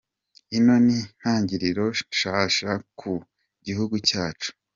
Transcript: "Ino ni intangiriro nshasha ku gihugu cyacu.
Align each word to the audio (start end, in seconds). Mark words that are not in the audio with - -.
"Ino 0.57 0.75
ni 0.85 0.97
intangiriro 1.07 1.85
nshasha 2.11 2.71
ku 2.99 3.11
gihugu 3.65 3.95
cyacu. 4.07 4.49